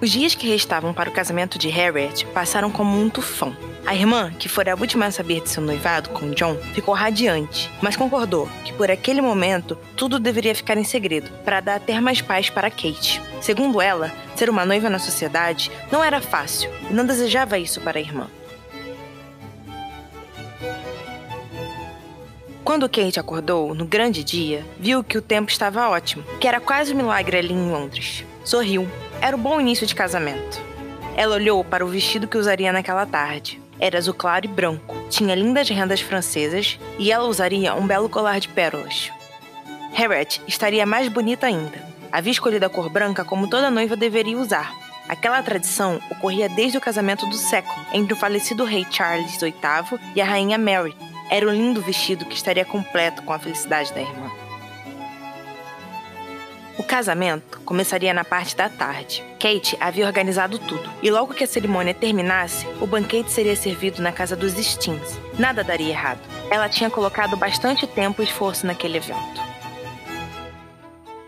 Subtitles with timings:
[0.00, 3.56] Os dias que restavam para o casamento de Harriet passaram como um tufão.
[3.84, 7.68] A irmã, que fora a última a saber de seu noivado com John, ficou radiante,
[7.82, 12.20] mas concordou que por aquele momento tudo deveria ficar em segredo para dar até mais
[12.20, 13.20] paz para Kate.
[13.40, 17.98] Segundo ela, ser uma noiva na sociedade não era fácil e não desejava isso para
[17.98, 18.28] a irmã.
[22.62, 26.92] Quando Kate acordou, no grande dia, viu que o tempo estava ótimo, que era quase
[26.92, 28.24] um milagre ali em Londres.
[28.44, 28.86] Sorriu.
[29.20, 30.62] Era um bom início de casamento.
[31.16, 33.60] Ela olhou para o vestido que usaria naquela tarde.
[33.80, 38.38] Era azul claro e branco, tinha lindas rendas francesas e ela usaria um belo colar
[38.38, 39.10] de pérolas.
[39.92, 41.84] Harriet estaria mais bonita ainda.
[42.12, 44.72] Havia escolhido a cor branca como toda noiva deveria usar.
[45.08, 50.20] Aquela tradição ocorria desde o casamento do século entre o falecido rei Charles VIII e
[50.20, 50.94] a rainha Mary.
[51.28, 54.30] Era um lindo vestido que estaria completo com a felicidade da irmã.
[56.78, 59.24] O casamento começaria na parte da tarde.
[59.40, 64.12] Kate havia organizado tudo, e logo que a cerimônia terminasse, o banquete seria servido na
[64.12, 65.18] casa dos Steens.
[65.36, 66.20] Nada daria errado.
[66.48, 69.42] Ela tinha colocado bastante tempo e esforço naquele evento.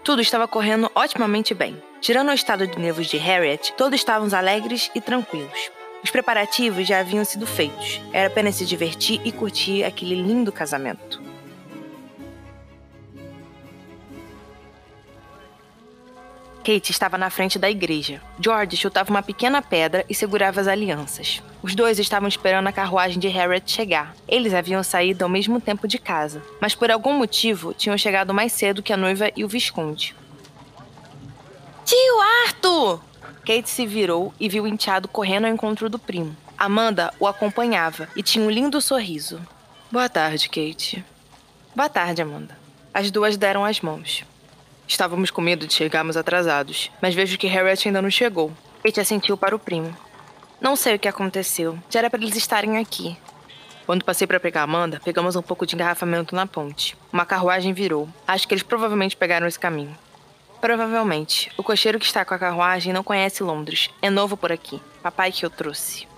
[0.04, 1.82] Tudo estava correndo otimamente bem.
[2.00, 5.70] Tirando o estado de nervos de Harriet, todos estavam alegres e tranquilos.
[6.02, 8.00] Os preparativos já haviam sido feitos.
[8.12, 11.29] Era apenas se divertir e curtir aquele lindo casamento.
[16.60, 18.20] Kate estava na frente da igreja.
[18.38, 21.42] George chutava uma pequena pedra e segurava as alianças.
[21.62, 24.14] Os dois estavam esperando a carruagem de Harriet chegar.
[24.28, 28.52] Eles haviam saído ao mesmo tempo de casa, mas por algum motivo tinham chegado mais
[28.52, 30.14] cedo que a noiva e o Visconde.
[31.84, 33.00] Tio Arthur!
[33.44, 36.36] Kate se virou e viu o enteado correndo ao encontro do primo.
[36.56, 39.40] Amanda o acompanhava e tinha um lindo sorriso.
[39.90, 41.04] Boa tarde, Kate.
[41.74, 42.56] Boa tarde, Amanda.
[42.92, 44.24] As duas deram as mãos.
[44.90, 48.52] Estávamos com medo de chegarmos atrasados, mas vejo que Harriet ainda não chegou.
[48.82, 49.96] Kate assentiu para o primo.
[50.60, 51.78] Não sei o que aconteceu.
[51.88, 53.16] Já era para eles estarem aqui.
[53.86, 56.96] Quando passei para pegar Amanda, pegamos um pouco de engarrafamento na ponte.
[57.12, 58.08] Uma carruagem virou.
[58.26, 59.96] Acho que eles provavelmente pegaram esse caminho.
[60.60, 61.52] Provavelmente.
[61.56, 63.90] O cocheiro que está com a carruagem não conhece Londres.
[64.02, 64.82] É novo por aqui.
[65.04, 66.08] Papai que eu trouxe.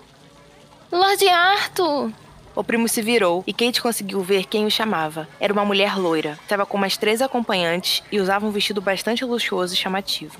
[0.91, 2.11] Lord Arthur!
[2.55, 5.27] O primo se virou e Kate conseguiu ver quem o chamava.
[5.39, 6.37] Era uma mulher loira.
[6.43, 10.37] Estava com mais três acompanhantes e usava um vestido bastante luxuoso e chamativo.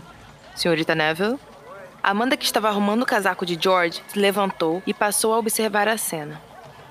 [0.56, 1.40] Senhorita Neville?
[2.04, 5.98] Amanda, que estava arrumando o casaco de George, se levantou e passou a observar a
[5.98, 6.40] cena.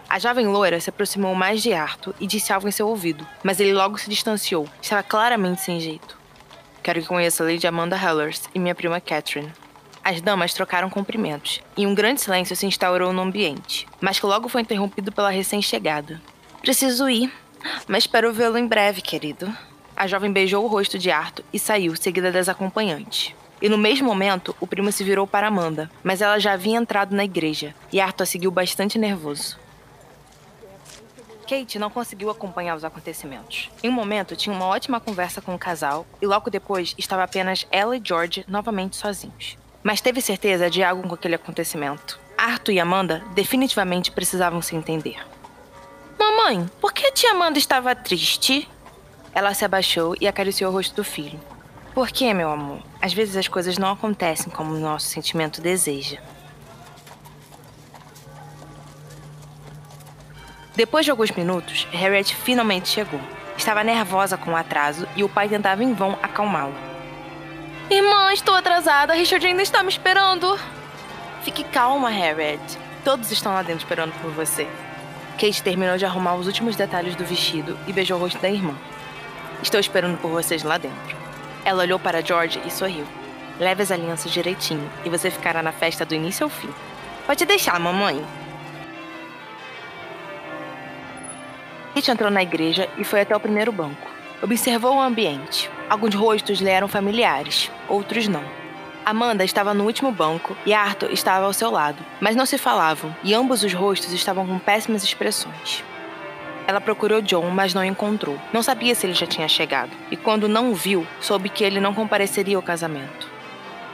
[0.08, 3.60] A jovem loira se aproximou mais de Arthur e disse algo em seu ouvido, mas
[3.60, 4.68] ele logo se distanciou.
[4.80, 6.18] Estava claramente sem jeito.
[6.82, 9.52] Quero que conheça a Lady Amanda Hellers e minha prima Catherine.
[10.04, 14.48] As damas trocaram cumprimentos, e um grande silêncio se instaurou no ambiente, mas que logo
[14.48, 16.20] foi interrompido pela recém-chegada.
[16.60, 17.32] Preciso ir,
[17.86, 19.48] mas espero vê-lo em breve, querido.
[19.94, 23.32] A jovem beijou o rosto de Arthur e saiu, seguida das acompanhantes.
[23.60, 27.14] E no mesmo momento, o primo se virou para Amanda, mas ela já havia entrado
[27.14, 29.56] na igreja, e Arthur a seguiu bastante nervoso.
[31.48, 33.70] Kate não conseguiu acompanhar os acontecimentos.
[33.84, 37.68] Em um momento, tinha uma ótima conversa com o casal, e logo depois estava apenas
[37.70, 42.20] ela e George novamente sozinhos mas teve certeza de algo com aquele acontecimento.
[42.36, 45.16] Arthur e Amanda definitivamente precisavam se entender.
[46.18, 48.68] Mamãe, por que a tia Amanda estava triste?
[49.34, 51.40] Ela se abaixou e acariciou o rosto do filho.
[51.94, 52.82] Por que, meu amor?
[53.00, 56.18] Às vezes as coisas não acontecem como o nosso sentimento deseja.
[60.74, 63.20] Depois de alguns minutos, Harriet finalmente chegou.
[63.58, 66.91] Estava nervosa com o atraso e o pai tentava em vão acalmá-lo.
[67.92, 69.12] Irmã, estou atrasada.
[69.12, 70.58] Richard ainda está me esperando.
[71.42, 72.58] Fique calma, Harriet.
[73.04, 74.66] Todos estão lá dentro esperando por você.
[75.32, 78.74] Kate terminou de arrumar os últimos detalhes do vestido e beijou o rosto da irmã.
[79.62, 81.16] Estou esperando por vocês lá dentro.
[81.66, 83.06] Ela olhou para George e sorriu.
[83.60, 86.72] Leve as alianças direitinho e você ficará na festa do início ao fim.
[87.26, 88.24] Pode deixar, mamãe.
[91.94, 94.08] Kate entrou na igreja e foi até o primeiro banco.
[94.40, 95.70] Observou o ambiente.
[95.92, 98.42] Alguns rostos lhe eram familiares, outros não.
[99.04, 103.14] Amanda estava no último banco e Arthur estava ao seu lado, mas não se falavam
[103.22, 105.84] e ambos os rostos estavam com péssimas expressões.
[106.66, 108.38] Ela procurou John, mas não encontrou.
[108.54, 111.78] Não sabia se ele já tinha chegado, e quando não o viu, soube que ele
[111.78, 113.28] não compareceria ao casamento.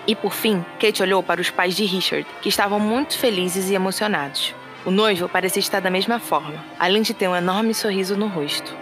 [0.07, 3.75] E por fim, Kate olhou para os pais de Richard, que estavam muito felizes e
[3.75, 4.55] emocionados.
[4.87, 8.73] O noivo parecia estar da mesma forma, além de ter um enorme sorriso no rosto.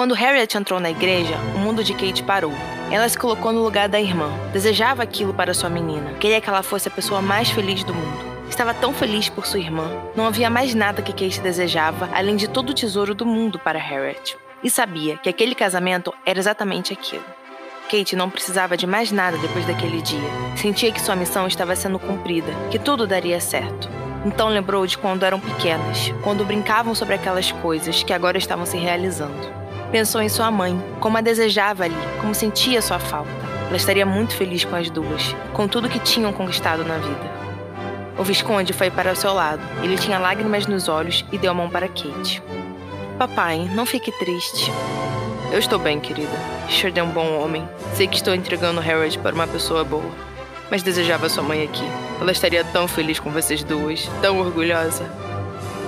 [0.00, 2.54] Quando Harriet entrou na igreja, o mundo de Kate parou.
[2.90, 4.30] Ela se colocou no lugar da irmã.
[4.50, 6.14] Desejava aquilo para sua menina.
[6.14, 8.48] Queria que ela fosse a pessoa mais feliz do mundo.
[8.48, 9.90] Estava tão feliz por sua irmã.
[10.16, 13.78] Não havia mais nada que Kate desejava, além de todo o tesouro do mundo para
[13.78, 14.38] Harriet.
[14.64, 17.24] e sabia que aquele casamento era exatamente aquilo.
[17.90, 20.30] Kate não precisava de mais nada depois daquele dia.
[20.56, 23.86] Sentia que sua missão estava sendo cumprida, que tudo daria certo.
[24.24, 28.78] Então lembrou de quando eram pequenas, quando brincavam sobre aquelas coisas que agora estavam se
[28.78, 29.59] realizando.
[29.90, 33.30] Pensou em sua mãe, como a desejava ali, como sentia sua falta.
[33.66, 37.30] Ela estaria muito feliz com as duas, com tudo que tinham conquistado na vida.
[38.16, 39.62] O Visconde foi para o seu lado.
[39.82, 42.40] Ele tinha lágrimas nos olhos e deu a mão para Kate.
[43.18, 44.70] Papai, não fique triste.
[45.50, 46.36] Eu estou bem, querida.
[46.66, 47.68] Richard é um bom homem.
[47.94, 50.10] Sei que estou entregando Harold para uma pessoa boa.
[50.70, 51.84] Mas desejava sua mãe aqui.
[52.20, 55.10] Ela estaria tão feliz com vocês duas, tão orgulhosa.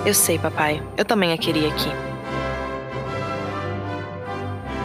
[0.05, 0.83] Eu sei, papai.
[0.97, 2.12] Eu também a queria aqui.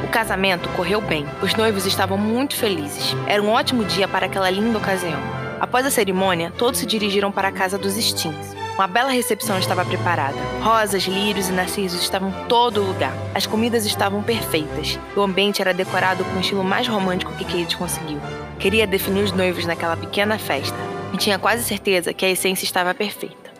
[0.08, 1.26] O casamento correu bem.
[1.43, 3.14] Os noivos estavam muito felizes.
[3.26, 5.20] Era um ótimo dia para aquela linda ocasião.
[5.60, 8.56] Após a cerimônia, todos se dirigiram para a casa dos Stins.
[8.75, 10.38] Uma bela recepção estava preparada.
[10.62, 13.12] Rosas, lírios e narcisos estavam em todo lugar.
[13.34, 14.99] As comidas estavam perfeitas.
[15.14, 18.19] O ambiente era decorado com o estilo mais romântico que Kate conseguiu.
[18.58, 20.78] Queria definir os noivos naquela pequena festa.
[21.12, 23.52] E tinha quase certeza que a essência estava perfeita.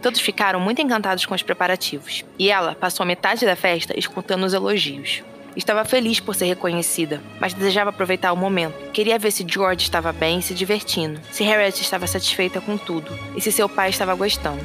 [0.00, 2.24] Todos ficaram muito encantados com os preparativos.
[2.38, 5.22] E ela passou metade da festa escutando os elogios.
[5.56, 8.90] Estava feliz por ser reconhecida, mas desejava aproveitar o momento.
[8.92, 13.10] Queria ver se George estava bem e se divertindo, se Harriet estava satisfeita com tudo
[13.36, 14.64] e se seu pai estava gostando.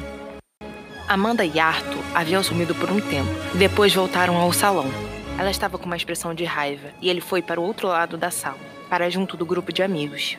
[1.08, 4.90] Amanda e Arthur haviam sumido por um tempo e depois voltaram ao salão.
[5.38, 8.30] Ela estava com uma expressão de raiva e ele foi para o outro lado da
[8.30, 10.38] sala, para junto do grupo de amigos.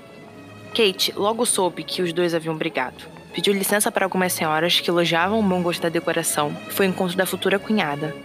[0.69, 3.05] Kate logo soube que os dois haviam brigado.
[3.33, 6.91] Pediu licença para algumas senhoras que elogiavam o bom gosto da decoração e foi ao
[6.91, 8.15] encontro da futura cunhada.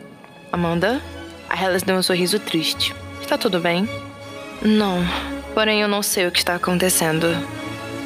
[0.50, 1.00] Amanda,
[1.62, 2.92] Hellas deu um sorriso triste.
[3.20, 3.88] Está tudo bem?
[4.60, 4.98] Não.
[5.54, 7.28] Porém, eu não sei o que está acontecendo.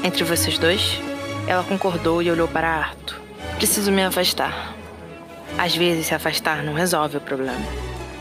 [0.04, 1.00] Entre vocês dois?
[1.46, 3.18] Ela concordou e olhou para Arthur.
[3.56, 4.74] Preciso me afastar.
[5.56, 7.64] Às vezes, se afastar não resolve o problema.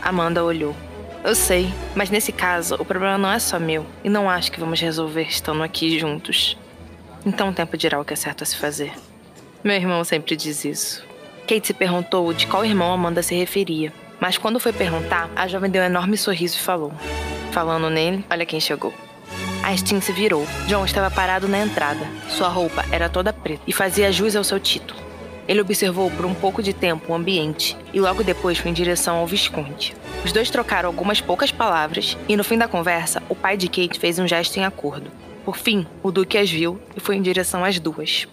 [0.00, 0.74] Amanda olhou.
[1.22, 4.60] Eu sei, mas nesse caso, o problema não é só meu, e não acho que
[4.60, 6.56] vamos resolver estando aqui juntos.
[7.26, 8.94] Então o tempo dirá o que é certo a se fazer.
[9.62, 11.04] Meu irmão sempre diz isso.
[11.46, 15.70] Kate se perguntou de qual irmão Amanda se referia, mas quando foi perguntar, a jovem
[15.70, 16.92] deu um enorme sorriso e falou:
[17.52, 18.92] Falando nele, olha quem chegou.
[19.62, 20.46] A Stin se virou.
[20.68, 22.06] John estava parado na entrada.
[22.28, 25.00] Sua roupa era toda preta e fazia jus ao seu título.
[25.48, 29.16] Ele observou por um pouco de tempo o ambiente e logo depois foi em direção
[29.16, 29.94] ao Visconde.
[30.24, 33.98] Os dois trocaram algumas poucas palavras e no fim da conversa, o pai de Kate
[33.98, 35.10] fez um gesto em acordo.
[35.44, 38.26] Por fim, o Duque as viu e foi em direção às duas.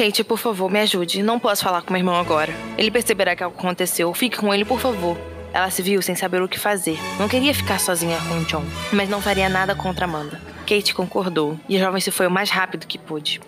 [0.00, 1.22] Kate, por favor, me ajude.
[1.22, 2.54] Não posso falar com meu irmão agora.
[2.78, 4.14] Ele perceberá que algo aconteceu.
[4.14, 5.14] Fique com ele, por favor.
[5.52, 6.98] Ela se viu sem saber o que fazer.
[7.18, 8.64] Não queria ficar sozinha com John,
[8.94, 10.40] mas não faria nada contra Amanda.
[10.66, 13.42] Kate concordou e a jovem se foi o mais rápido que pôde.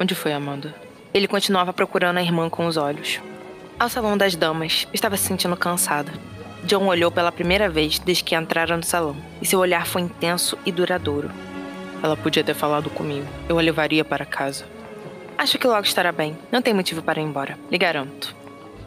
[0.00, 0.74] Onde foi Amanda?
[1.14, 3.20] Ele continuava procurando a irmã com os olhos.
[3.78, 6.10] Ao salão das damas, estava se sentindo cansada.
[6.64, 10.58] John olhou pela primeira vez desde que entraram no salão, e seu olhar foi intenso
[10.66, 11.30] e duradouro.
[12.02, 13.28] Ela podia ter falado comigo.
[13.48, 14.74] Eu a levaria para casa.
[15.36, 16.36] Acho que logo estará bem.
[16.50, 18.34] Não tem motivo para ir embora, lhe garanto.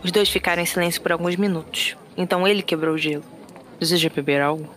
[0.03, 1.95] Os dois ficaram em silêncio por alguns minutos.
[2.15, 3.23] Então ele quebrou o gelo.
[3.79, 4.67] Deseja beber algo?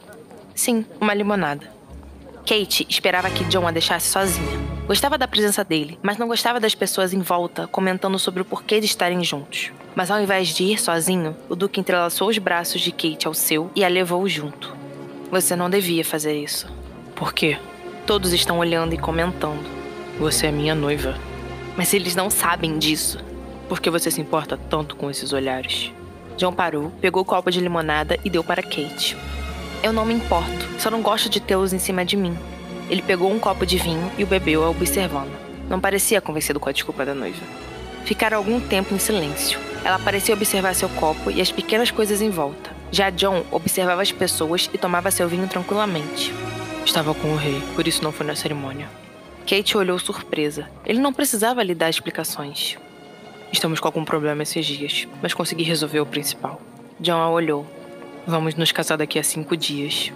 [0.55, 1.71] Sim, uma limonada.
[2.47, 4.59] Kate esperava que John a deixasse sozinha.
[4.87, 8.81] Gostava da presença dele, mas não gostava das pessoas em volta comentando sobre o porquê
[8.81, 9.71] de estarem juntos.
[9.95, 13.71] Mas ao invés de ir sozinho, o Duque entrelaçou os braços de Kate ao seu
[13.77, 14.77] e a levou junto.
[15.31, 16.69] Você não devia fazer isso.
[17.15, 17.57] Por quê?
[18.05, 19.65] Todos estão olhando e comentando.
[20.19, 21.17] Você é minha noiva.
[21.81, 23.19] Mas eles não sabem disso.
[23.67, 25.91] Por que você se importa tanto com esses olhares?
[26.37, 29.17] John parou, pegou o copo de limonada e deu para Kate.
[29.83, 32.37] Eu não me importo, só não gosto de tê-los em cima de mim.
[32.91, 35.35] Ele pegou um copo de vinho e o bebeu observando.
[35.71, 37.43] Não parecia convencido com a desculpa da noiva.
[38.05, 39.59] Ficaram algum tempo em silêncio.
[39.83, 42.73] Ela parecia observar seu copo e as pequenas coisas em volta.
[42.93, 46.31] Já John observava as pessoas e tomava seu vinho tranquilamente.
[46.85, 48.87] Estava com o rei, por isso não foi na cerimônia.
[49.51, 50.71] Kate olhou surpresa.
[50.87, 52.79] Ele não precisava lhe dar explicações.
[53.53, 56.63] Estamos com algum problema esses dias, mas consegui resolver o principal.
[57.01, 57.67] John a olhou.
[58.25, 60.13] Vamos nos casar daqui a cinco dias.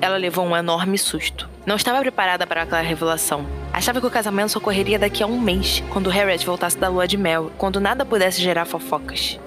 [0.00, 1.46] Ela levou um enorme susto.
[1.66, 3.44] Não estava preparada para aquela revelação.
[3.70, 7.18] Achava que o casamento ocorreria daqui a um mês, quando Harriet voltasse da lua de
[7.18, 9.38] mel, quando nada pudesse gerar fofocas.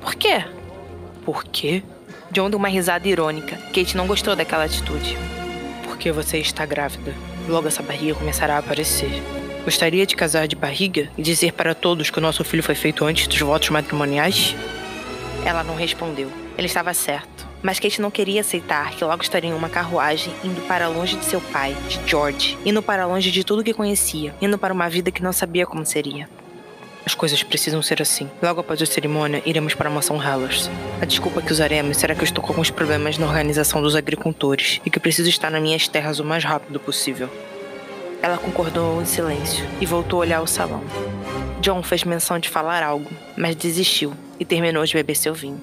[0.00, 0.44] Por quê?
[1.24, 1.82] Por quê?
[2.30, 3.56] John deu uma risada irônica.
[3.74, 5.18] Kate não gostou daquela atitude.
[5.82, 7.12] Porque você está grávida.
[7.48, 9.22] Logo essa barriga começará a aparecer.
[9.64, 13.04] Gostaria de casar de barriga e dizer para todos que o nosso filho foi feito
[13.04, 14.54] antes dos votos matrimoniais?
[15.44, 16.30] Ela não respondeu.
[16.56, 17.46] Ele estava certo.
[17.62, 21.24] Mas Kate não queria aceitar que logo estaria em uma carruagem indo para longe de
[21.24, 25.10] seu pai, de George, indo para longe de tudo que conhecia, indo para uma vida
[25.10, 26.28] que não sabia como seria.
[27.06, 28.28] As coisas precisam ser assim.
[28.42, 30.68] Logo após a cerimônia, iremos para a mansão Hellers.
[31.00, 34.80] A desculpa que usaremos será que eu estou com alguns problemas na organização dos agricultores
[34.84, 37.30] e que preciso estar nas minhas terras o mais rápido possível.
[38.20, 40.82] Ela concordou em silêncio e voltou a olhar o salão.
[41.60, 45.60] John fez menção de falar algo, mas desistiu e terminou de beber seu vinho.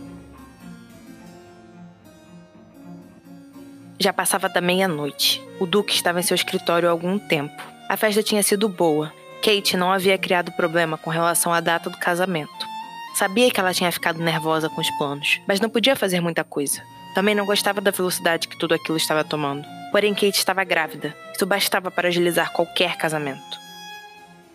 [3.99, 5.43] Já passava da meia-noite.
[5.59, 7.61] O Duque estava em seu escritório há algum tempo.
[7.89, 9.11] A festa tinha sido boa
[9.43, 12.65] Kate não havia criado problema com relação à data do casamento.
[13.13, 16.81] Sabia que ela tinha ficado nervosa com os planos, mas não podia fazer muita coisa.
[17.13, 19.67] Também não gostava da velocidade que tudo aquilo estava tomando.
[19.91, 21.13] Porém, Kate estava grávida.
[21.35, 23.59] Isso bastava para agilizar qualquer casamento.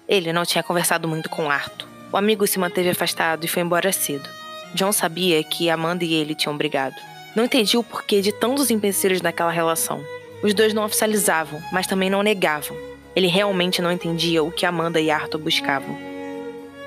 [0.08, 1.86] Ele não tinha conversado muito com Arthur.
[2.10, 4.26] O amigo se manteve afastado e foi embora cedo.
[4.72, 6.96] John sabia que Amanda e ele tinham brigado.
[7.36, 10.02] Não entendia o porquê de tantos empecilhos naquela relação.
[10.42, 12.87] Os dois não oficializavam, mas também não negavam.
[13.14, 15.96] Ele realmente não entendia o que Amanda e Arthur buscavam.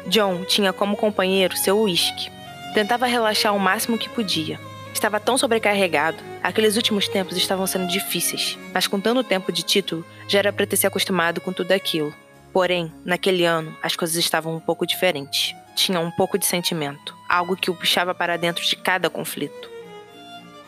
[0.08, 2.32] John tinha como companheiro seu uísque.
[2.74, 4.60] Tentava relaxar o máximo que podia.
[4.94, 10.06] Estava tão sobrecarregado, aqueles últimos tempos estavam sendo difíceis, mas com tanto tempo de título,
[10.28, 12.13] já era para ter se acostumado com tudo aquilo.
[12.54, 15.56] Porém, naquele ano, as coisas estavam um pouco diferentes.
[15.75, 19.70] Tinha um pouco de sentimento, algo que o puxava para dentro de cada conflito.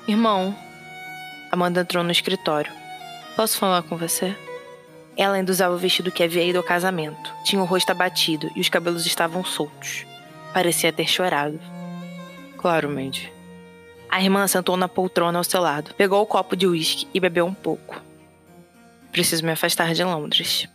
[0.07, 0.55] Irmão,
[1.51, 2.71] Amanda entrou no escritório.
[3.35, 4.35] Posso falar com você?
[5.15, 7.33] Ela ainda usava o vestido que havia ido ao casamento.
[7.43, 10.05] Tinha o rosto abatido e os cabelos estavam soltos.
[10.53, 11.59] Parecia ter chorado.
[12.57, 13.31] Claro, Mandy.
[14.09, 17.45] A irmã sentou na poltrona ao seu lado, pegou o copo de uísque e bebeu
[17.45, 18.01] um pouco.
[19.11, 20.67] Preciso me afastar de Londres.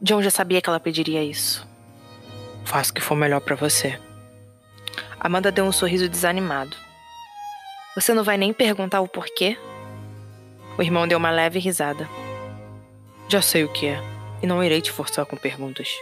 [0.00, 1.66] John já sabia que ela pediria isso.
[2.64, 3.98] Faça o que for melhor para você.
[5.18, 6.76] Amanda deu um sorriso desanimado.
[7.94, 9.56] Você não vai nem perguntar o porquê?
[10.76, 12.08] O irmão deu uma leve risada.
[13.28, 14.00] Já sei o que é,
[14.40, 15.96] e não irei te forçar com perguntas.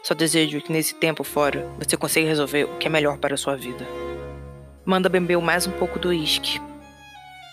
[0.00, 3.36] Só desejo que nesse tempo fora você consiga resolver o que é melhor para a
[3.36, 3.84] sua vida.
[4.84, 6.60] Manda bebeu mais um pouco do uísque.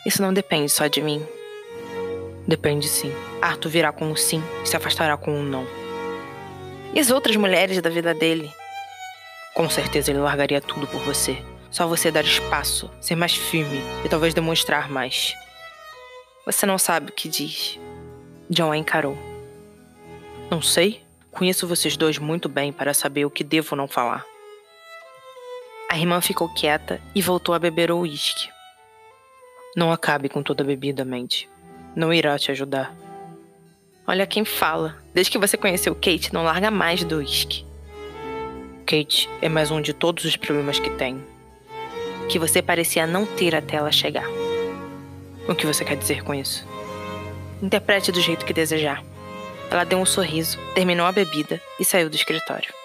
[0.06, 1.26] Isso não depende só de mim.
[2.48, 3.12] Depende sim.
[3.42, 5.66] Arthur virá com um sim e se afastará com um não.
[6.94, 8.50] E as outras mulheres da vida dele?
[9.56, 11.36] Com certeza ele largaria tudo por você.
[11.72, 15.34] Só você dar espaço, ser mais firme e talvez demonstrar mais.
[16.46, 17.80] Você não sabe o que diz.
[18.50, 19.18] John a encarou.
[20.50, 21.02] Não sei.
[21.32, 24.26] Conheço vocês dois muito bem para saber o que devo ou não falar.
[25.90, 28.50] A irmã ficou quieta e voltou a beber o uísque.
[29.76, 31.50] Não acabe com toda a bebida, mente.
[31.96, 32.96] Não irá te ajudar.
[34.08, 34.96] Olha quem fala.
[35.14, 37.66] Desde que você conheceu Kate, não larga mais do uísque.
[38.86, 41.22] Kate é mais um de todos os problemas que tem.
[42.30, 44.28] Que você parecia não ter até ela chegar.
[45.50, 46.66] O que você quer dizer com isso?
[47.62, 49.04] Interprete do jeito que desejar.
[49.72, 52.85] Ela deu um sorriso, terminou a bebida e saiu do escritório.